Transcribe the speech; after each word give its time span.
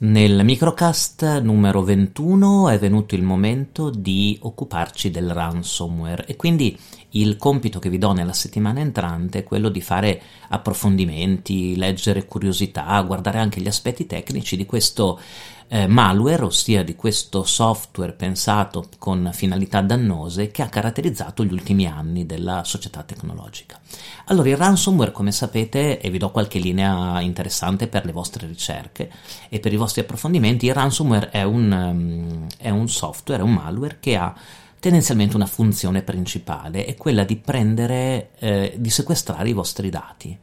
Nel 0.00 0.44
microcast 0.44 1.40
numero 1.40 1.82
21 1.82 2.68
è 2.68 2.78
venuto 2.78 3.14
il 3.14 3.22
momento 3.22 3.90
di 3.90 4.36
occuparci 4.40 5.10
del 5.10 5.30
ransomware 5.30 6.26
e 6.26 6.34
quindi 6.34 6.76
il 7.10 7.36
compito 7.36 7.78
che 7.78 7.88
vi 7.88 7.98
do 7.98 8.12
nella 8.12 8.32
settimana 8.32 8.80
entrante 8.80 9.38
è 9.38 9.44
quello 9.44 9.68
di 9.68 9.80
fare 9.80 10.20
approfondimenti, 10.48 11.76
leggere 11.76 12.26
curiosità, 12.26 13.00
guardare 13.02 13.38
anche 13.38 13.60
gli 13.60 13.68
aspetti 13.68 14.06
tecnici 14.06 14.56
di 14.56 14.66
questo 14.66 15.20
eh, 15.68 15.86
malware, 15.86 16.42
ossia 16.42 16.82
di 16.82 16.96
questo 16.96 17.44
software 17.44 18.12
pensato 18.12 18.88
con 18.98 19.30
finalità 19.32 19.80
dannose 19.82 20.50
che 20.50 20.62
ha 20.62 20.68
caratterizzato 20.68 21.44
gli 21.44 21.52
ultimi 21.52 21.86
anni 21.86 22.26
della 22.26 22.64
società 22.64 23.02
tecnologica. 23.02 23.78
Allora, 24.26 24.48
il 24.48 24.56
ransomware, 24.56 25.12
come 25.12 25.30
sapete, 25.30 26.00
e 26.00 26.10
vi 26.10 26.18
do 26.18 26.30
qualche 26.30 26.58
linea 26.58 27.20
interessante 27.20 27.86
per 27.86 28.04
le 28.04 28.12
vostre 28.12 28.46
ricerche 28.46 29.10
e 29.48 29.60
per 29.60 29.72
i 29.72 29.76
vostri 29.76 30.00
approfondimenti, 30.00 30.66
il 30.66 30.74
ransomware 30.74 31.30
è 31.30 31.42
un, 31.42 31.70
um, 31.70 32.46
è 32.56 32.70
un 32.70 32.88
software, 32.88 33.42
è 33.42 33.44
un 33.44 33.52
malware 33.52 33.98
che 34.00 34.16
ha 34.16 34.34
tendenzialmente 34.80 35.36
una 35.36 35.46
funzione 35.46 36.02
principale, 36.02 36.84
è 36.84 36.94
quella 36.94 37.24
di 37.24 37.36
prendere, 37.36 38.30
eh, 38.38 38.74
di 38.76 38.90
sequestrare 38.90 39.48
i 39.48 39.52
vostri 39.52 39.90
dati 39.90 40.36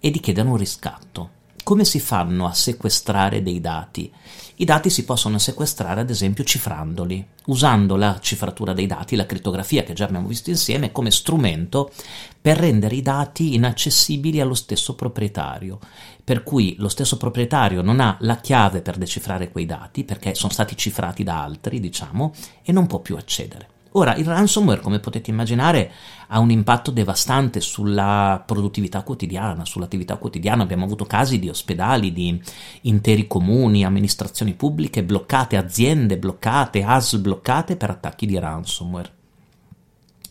e 0.00 0.10
di 0.10 0.20
chiedere 0.20 0.48
un 0.48 0.56
riscatto. 0.56 1.42
Come 1.64 1.86
si 1.86 1.98
fanno 1.98 2.44
a 2.44 2.52
sequestrare 2.52 3.42
dei 3.42 3.58
dati? 3.58 4.12
I 4.56 4.66
dati 4.66 4.90
si 4.90 5.06
possono 5.06 5.38
sequestrare 5.38 6.02
ad 6.02 6.10
esempio 6.10 6.44
cifrandoli, 6.44 7.26
usando 7.46 7.96
la 7.96 8.18
cifratura 8.20 8.74
dei 8.74 8.84
dati, 8.86 9.16
la 9.16 9.24
crittografia 9.24 9.82
che 9.82 9.94
già 9.94 10.04
abbiamo 10.04 10.28
visto 10.28 10.50
insieme, 10.50 10.92
come 10.92 11.10
strumento 11.10 11.90
per 12.38 12.58
rendere 12.58 12.96
i 12.96 13.00
dati 13.00 13.54
inaccessibili 13.54 14.42
allo 14.42 14.52
stesso 14.52 14.94
proprietario. 14.94 15.78
Per 16.22 16.42
cui 16.42 16.74
lo 16.76 16.90
stesso 16.90 17.16
proprietario 17.16 17.80
non 17.80 17.98
ha 17.98 18.18
la 18.20 18.36
chiave 18.36 18.82
per 18.82 18.98
decifrare 18.98 19.50
quei 19.50 19.64
dati, 19.64 20.04
perché 20.04 20.34
sono 20.34 20.52
stati 20.52 20.76
cifrati 20.76 21.24
da 21.24 21.42
altri, 21.42 21.80
diciamo, 21.80 22.34
e 22.62 22.72
non 22.72 22.86
può 22.86 22.98
più 22.98 23.16
accedere. 23.16 23.73
Ora, 23.96 24.16
il 24.16 24.24
ransomware, 24.24 24.80
come 24.80 24.98
potete 24.98 25.30
immaginare, 25.30 25.92
ha 26.28 26.40
un 26.40 26.50
impatto 26.50 26.90
devastante 26.90 27.60
sulla 27.60 28.42
produttività 28.44 29.02
quotidiana, 29.02 29.64
sull'attività 29.64 30.16
quotidiana. 30.16 30.64
Abbiamo 30.64 30.84
avuto 30.84 31.04
casi 31.04 31.38
di 31.38 31.48
ospedali, 31.48 32.12
di 32.12 32.40
interi 32.82 33.28
comuni, 33.28 33.84
amministrazioni 33.84 34.54
pubbliche 34.54 35.04
bloccate, 35.04 35.56
aziende 35.56 36.18
bloccate, 36.18 36.82
ASL 36.82 37.20
bloccate 37.20 37.76
per 37.76 37.90
attacchi 37.90 38.26
di 38.26 38.36
ransomware. 38.36 39.12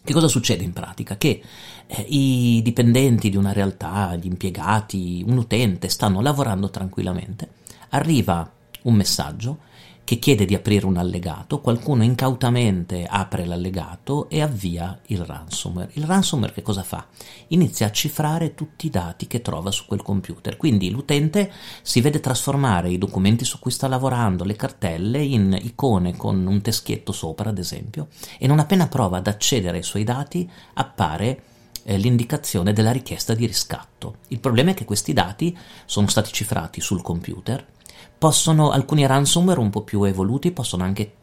Che 0.04 0.12
cosa 0.12 0.28
succede 0.28 0.66
in 0.66 0.74
pratica? 0.74 1.16
Che 1.16 1.42
eh, 1.88 2.06
i 2.10 2.62
dipendenti 2.62 3.30
di 3.30 3.38
una 3.38 3.54
realtà, 3.54 4.14
gli 4.18 4.26
impiegati, 4.26 5.24
un 5.26 5.38
utente 5.38 5.88
stanno 5.88 6.20
lavorando 6.20 6.70
tranquillamente, 6.70 7.48
arriva 7.92 8.52
un 8.82 8.94
messaggio 8.94 9.60
che 10.06 10.20
chiede 10.20 10.46
di 10.46 10.54
aprire 10.54 10.86
un 10.86 10.98
allegato, 10.98 11.62
qualcuno 11.62 12.04
incautamente 12.04 13.06
apre 13.06 13.46
l'allegato 13.46 14.28
e 14.30 14.42
avvia 14.42 15.00
il 15.08 15.24
ransomware. 15.24 15.92
Il 15.94 16.04
ransomware 16.04 16.54
che 16.54 16.62
cosa 16.62 16.84
fa? 16.84 17.08
Inizia 17.48 17.88
a 17.88 17.92
cifrare 17.92 18.54
tutti 18.54 18.88
i 18.88 18.90
dati 18.90 19.28
che 19.28 19.42
trova 19.42 19.72
su 19.72 19.86
quel 19.86 20.02
computer, 20.02 20.58
quindi 20.58 20.90
l'utente 20.90 21.52
si 21.82 22.02
vede 22.02 22.20
trasformare 22.20 22.90
i 22.90 22.98
documenti 22.98 23.46
su 23.46 23.60
cui 23.60 23.72
sta 23.72 23.88
lavorando, 23.88 24.44
le 24.44 24.58
cartelle, 24.58 25.24
in 25.24 25.58
icone 25.62 26.18
con 26.18 26.46
un 26.46 26.62
teschietto 26.62 27.14
sopra, 27.14 27.50
ad 27.50 27.58
esempio, 27.58 28.08
e 28.38 28.46
non 28.46 28.60
appena 28.60 28.88
prova 28.88 29.18
ad 29.18 29.28
accedere 29.28 29.78
ai 29.78 29.84
suoi 29.84 30.04
dati 30.04 30.50
appare 30.74 31.44
eh, 31.84 31.98
l'indicazione 31.98 32.74
della 32.74 32.92
richiesta 32.92 33.34
di 33.34 33.46
riscatto. 33.46 34.18
Il 34.30 34.40
problema 34.40 34.72
è 34.72 34.74
che 34.74 34.86
questi 34.86 35.14
dati 35.14 35.58
sono 35.86 36.08
stati 36.08 36.32
cifrati 36.34 36.82
sul 36.82 37.02
computer 37.02 37.72
possono, 38.18 38.72
alcuni 38.72 39.06
ransomware 39.06 39.60
un 39.60 39.70
po' 39.70 39.82
più 39.82 40.04
evoluti 40.04 40.52
possono 40.52 40.84
anche 40.84 41.14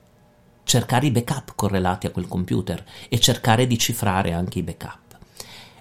cercare 0.64 1.06
i 1.06 1.10
backup 1.10 1.52
correlati 1.56 2.06
a 2.06 2.10
quel 2.10 2.28
computer 2.28 2.84
e 3.08 3.18
cercare 3.18 3.66
di 3.66 3.78
cifrare 3.78 4.32
anche 4.32 4.58
i 4.58 4.62
backup. 4.62 5.18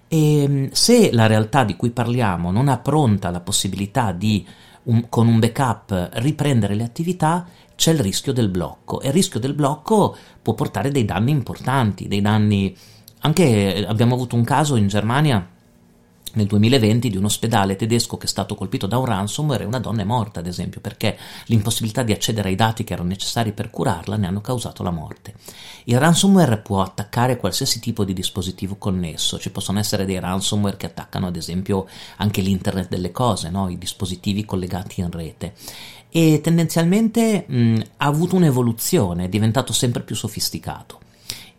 E 0.07 0.41
ehm, 0.41 0.69
se 0.71 1.11
la 1.11 1.27
realtà 1.27 1.63
di 1.63 1.75
cui 1.75 1.91
parliamo 1.91 2.51
non 2.51 2.67
ha 2.67 2.79
pronta 2.79 3.29
la 3.29 3.41
possibilità 3.41 4.11
di 4.11 4.45
un, 4.83 5.07
con 5.09 5.27
un 5.27 5.39
backup 5.39 6.09
riprendere 6.13 6.75
le 6.75 6.83
attività, 6.83 7.45
c'è 7.75 7.91
il 7.91 7.99
rischio 7.99 8.33
del 8.33 8.49
blocco 8.49 8.99
e 9.01 9.07
il 9.07 9.13
rischio 9.13 9.39
del 9.39 9.53
blocco 9.53 10.15
può 10.41 10.53
portare 10.53 10.91
dei 10.91 11.05
danni 11.05 11.31
importanti, 11.31 12.07
dei 12.07 12.21
danni 12.21 12.75
anche 13.21 13.85
abbiamo 13.87 14.15
avuto 14.15 14.35
un 14.35 14.43
caso 14.43 14.75
in 14.75 14.87
Germania 14.87 15.45
nel 16.33 16.45
2020 16.45 17.09
di 17.09 17.17
un 17.17 17.25
ospedale 17.25 17.75
tedesco 17.75 18.17
che 18.17 18.25
è 18.25 18.29
stato 18.29 18.55
colpito 18.55 18.87
da 18.87 18.97
un 18.97 19.05
ransomware 19.05 19.63
e 19.63 19.67
una 19.67 19.79
donna 19.79 20.01
è 20.01 20.05
morta, 20.05 20.39
ad 20.39 20.47
esempio, 20.47 20.81
perché 20.81 21.17
l'impossibilità 21.45 22.03
di 22.03 22.11
accedere 22.11 22.49
ai 22.49 22.55
dati 22.55 22.83
che 22.83 22.93
erano 22.93 23.09
necessari 23.09 23.51
per 23.51 23.69
curarla 23.69 24.15
ne 24.15 24.27
hanno 24.27 24.41
causato 24.41 24.83
la 24.83 24.91
morte. 24.91 25.33
Il 25.85 25.99
ransomware 25.99 26.57
può 26.57 26.81
attaccare 26.81 27.37
qualsiasi 27.37 27.79
tipo 27.79 28.03
di 28.03 28.13
dispositivo 28.13 28.75
connesso, 28.75 29.39
ci 29.39 29.51
possono 29.51 29.79
essere 29.79 30.05
dei 30.05 30.19
ransomware 30.19 30.77
che 30.77 30.85
attaccano 30.85 31.27
ad 31.27 31.35
esempio 31.35 31.87
anche 32.17 32.41
l'internet 32.41 32.89
delle 32.89 33.11
cose, 33.11 33.49
no? 33.49 33.69
i 33.69 33.77
dispositivi 33.77 34.45
collegati 34.45 35.01
in 35.01 35.11
rete 35.11 35.53
e 36.11 36.41
tendenzialmente 36.41 37.45
mh, 37.47 37.81
ha 37.97 38.05
avuto 38.05 38.35
un'evoluzione, 38.35 39.25
è 39.25 39.29
diventato 39.29 39.73
sempre 39.73 40.01
più 40.01 40.15
sofisticato. 40.15 40.99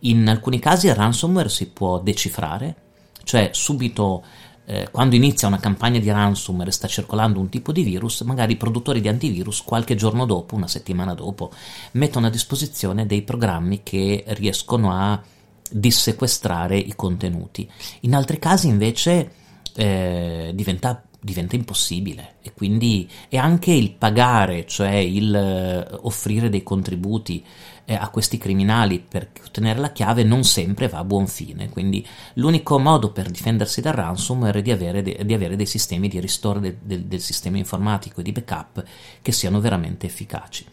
In 0.00 0.28
alcuni 0.28 0.58
casi 0.58 0.86
il 0.86 0.94
ransomware 0.94 1.48
si 1.48 1.68
può 1.68 2.00
decifrare, 2.00 2.74
cioè 3.22 3.50
subito 3.52 4.24
eh, 4.70 4.88
quando 4.92 5.16
inizia 5.16 5.48
una 5.48 5.58
campagna 5.58 5.98
di 5.98 6.08
ransomware 6.08 6.70
e 6.70 6.72
sta 6.72 6.86
circolando 6.86 7.40
un 7.40 7.48
tipo 7.48 7.72
di 7.72 7.82
virus, 7.82 8.20
magari 8.20 8.52
i 8.52 8.56
produttori 8.56 9.00
di 9.00 9.08
antivirus 9.08 9.64
qualche 9.64 9.96
giorno 9.96 10.26
dopo, 10.26 10.54
una 10.54 10.68
settimana 10.68 11.12
dopo, 11.12 11.50
mettono 11.92 12.26
a 12.26 12.30
disposizione 12.30 13.04
dei 13.04 13.22
programmi 13.22 13.82
che 13.82 14.22
riescono 14.28 14.92
a 14.92 15.20
dissequestrare 15.68 16.78
i 16.78 16.94
contenuti. 16.94 17.68
In 18.02 18.14
altri 18.14 18.38
casi 18.38 18.68
invece 18.68 19.32
eh, 19.74 20.52
diventa 20.54 21.02
diventa 21.20 21.54
impossibile 21.54 22.36
e 22.40 22.52
quindi 22.52 23.08
è 23.28 23.36
anche 23.36 23.72
il 23.72 23.92
pagare, 23.92 24.66
cioè 24.66 24.94
il 24.94 25.34
eh, 25.34 25.98
offrire 26.02 26.48
dei 26.48 26.62
contributi 26.62 27.44
eh, 27.84 27.94
a 27.94 28.08
questi 28.08 28.38
criminali 28.38 29.00
per 29.00 29.30
ottenere 29.44 29.80
la 29.80 29.92
chiave 29.92 30.22
non 30.22 30.44
sempre 30.44 30.88
va 30.88 30.98
a 30.98 31.04
buon 31.04 31.26
fine. 31.26 31.68
Quindi 31.68 32.06
l'unico 32.34 32.78
modo 32.78 33.12
per 33.12 33.30
difendersi 33.30 33.80
dal 33.80 33.94
ransomware 33.94 34.60
è 34.60 34.62
di 34.62 34.70
avere, 34.70 35.02
de- 35.02 35.20
di 35.24 35.34
avere 35.34 35.56
dei 35.56 35.66
sistemi 35.66 36.08
di 36.08 36.20
ristoro 36.20 36.58
de- 36.58 36.78
de- 36.80 37.06
del 37.06 37.20
sistema 37.20 37.58
informatico 37.58 38.20
e 38.20 38.22
di 38.22 38.32
backup 38.32 38.82
che 39.20 39.32
siano 39.32 39.60
veramente 39.60 40.06
efficaci. 40.06 40.64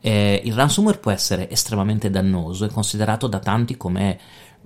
Eh, 0.00 0.42
il 0.44 0.54
ransomware 0.54 0.98
può 0.98 1.10
essere 1.10 1.50
estremamente 1.50 2.10
dannoso, 2.10 2.64
è 2.64 2.68
considerato 2.68 3.26
da 3.26 3.38
tanti 3.38 3.76
come 3.76 4.18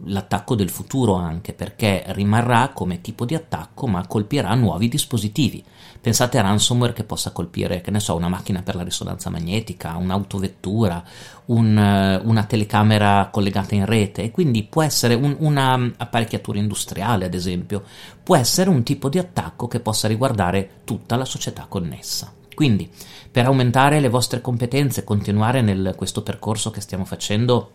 l'attacco 0.07 0.55
del 0.55 0.71
futuro 0.71 1.15
anche 1.15 1.53
perché 1.53 2.03
rimarrà 2.09 2.71
come 2.73 3.01
tipo 3.01 3.25
di 3.25 3.35
attacco 3.35 3.87
ma 3.87 4.07
colpirà 4.07 4.55
nuovi 4.55 4.89
dispositivi. 4.89 5.63
Pensate 6.01 6.39
a 6.39 6.43
ransomware 6.43 6.93
che 6.93 7.05
possa 7.05 7.31
colpire, 7.31 7.81
che 7.81 7.93
ne 7.93 8.01
so, 8.01 8.17
una 8.17 8.29
macchina 8.29 8.63
per 8.63 8.75
la 8.75 8.83
risonanza 8.83 9.31
magnetica, 9.31 9.97
un'autovettura, 9.97 11.05
un, 11.47 11.79
eh, 11.79 12.17
una 12.25 12.45
telecamera 12.45 13.29
collegata 13.31 13.75
in 13.75 13.87
rete 13.87 14.25
e 14.25 14.31
quindi 14.31 14.65
può 14.65 14.83
essere 14.83 15.15
un, 15.15 15.37
una 15.39 15.93
apparecchiatura 15.97 16.59
industriale 16.59 17.27
ad 17.27 17.35
esempio, 17.35 17.85
può 18.23 18.37
essere 18.37 18.71
un 18.71 18.83
tipo 18.83 19.09
di 19.09 19.19
attacco 19.19 19.69
che 19.69 19.81
possa 19.81 20.09
riguardare 20.09 20.81
tutta 20.85 21.17
la 21.17 21.25
società 21.25 21.67
connessa. 21.69 22.41
Quindi 22.55 22.91
per 23.31 23.47
aumentare 23.47 24.01
le 24.01 24.09
vostre 24.09 24.41
competenze, 24.41 25.05
continuare 25.05 25.63
nel 25.63 25.95
questo 25.97 26.23
percorso 26.23 26.71
che 26.71 26.81
stiamo 26.81 27.05
facendo, 27.05 27.71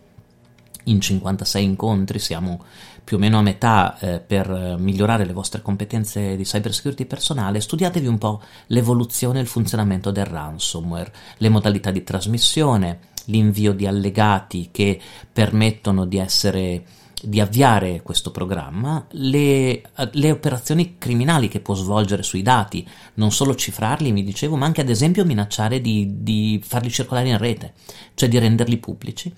in 0.84 1.00
56 1.00 1.62
incontri, 1.62 2.18
siamo 2.18 2.64
più 3.04 3.16
o 3.16 3.20
meno 3.20 3.38
a 3.38 3.42
metà 3.42 3.98
eh, 3.98 4.20
per 4.20 4.76
migliorare 4.78 5.24
le 5.24 5.32
vostre 5.32 5.62
competenze 5.62 6.36
di 6.36 6.44
cybersecurity 6.44 7.04
personale, 7.06 7.60
studiatevi 7.60 8.06
un 8.06 8.18
po' 8.18 8.42
l'evoluzione 8.66 9.38
e 9.38 9.42
il 9.42 9.48
funzionamento 9.48 10.10
del 10.10 10.26
ransomware, 10.26 11.12
le 11.38 11.48
modalità 11.48 11.90
di 11.90 12.04
trasmissione, 12.04 13.00
l'invio 13.26 13.72
di 13.72 13.86
allegati 13.86 14.68
che 14.70 15.00
permettono 15.32 16.04
di 16.04 16.18
essere 16.18 16.84
di 17.22 17.40
avviare 17.40 18.02
questo 18.02 18.30
programma, 18.30 19.04
le, 19.12 19.82
le, 20.12 20.30
operazioni 20.30 20.96
criminali 20.98 21.48
che 21.48 21.60
può 21.60 21.74
svolgere 21.74 22.22
sui 22.22 22.42
dati, 22.42 22.86
non 23.14 23.32
solo 23.32 23.54
cifrarli, 23.54 24.12
mi 24.12 24.22
dicevo, 24.22 24.56
ma 24.56 24.66
anche 24.66 24.80
ad 24.80 24.88
esempio 24.88 25.24
minacciare 25.24 25.80
di, 25.80 26.22
di 26.22 26.60
farli 26.64 26.90
circolare 26.90 27.28
in 27.28 27.38
rete, 27.38 27.74
cioè 28.14 28.28
di 28.28 28.38
renderli 28.38 28.78
pubblici. 28.78 29.32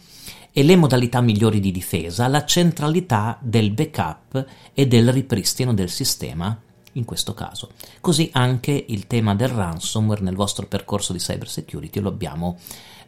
E 0.53 0.63
le 0.63 0.77
modalità 0.77 1.21
migliori 1.21 1.61
di 1.61 1.71
difesa, 1.71 2.27
la 2.27 2.45
centralità 2.45 3.39
del 3.41 3.71
backup 3.71 4.45
e 4.75 4.87
del 4.87 5.13
ripristino 5.13 5.73
del 5.73 5.89
sistema 5.89 6.61
in 6.93 7.05
questo 7.05 7.35
caso. 7.35 7.71
Così 8.01 8.31
anche 8.33 8.85
il 8.89 9.07
tema 9.07 9.35
del 9.35 9.49
ransomware 9.49 10.23
nel 10.23 10.35
vostro 10.35 10.67
percorso 10.67 11.13
di 11.13 11.19
cyber 11.19 11.49
security 11.49 12.01
lo 12.01 12.09
abbiamo, 12.09 12.59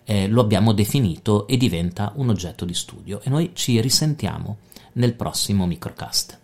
eh, 0.04 0.28
lo 0.28 0.40
abbiamo 0.40 0.72
definito 0.72 1.46
e 1.46 1.56
diventa 1.56 2.12
un 2.16 2.28
oggetto 2.28 2.64
di 2.64 2.74
studio 2.74 3.20
e 3.22 3.30
noi 3.30 3.50
ci 3.54 3.80
risentiamo 3.80 4.58
nel 4.92 5.14
prossimo 5.14 5.66
microcast. 5.66 6.38